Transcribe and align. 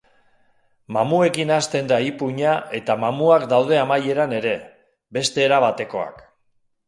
Mamuekin 0.95 1.51
hasten 1.55 1.89
da 1.91 1.99
ipuina 2.05 2.55
eta 2.79 2.95
mamuak 3.03 3.45
daude 3.51 3.79
amaieran 3.81 4.35
ere, 4.41 4.57
beste 5.19 5.45
era 5.51 5.63
batekoak. 5.67 6.25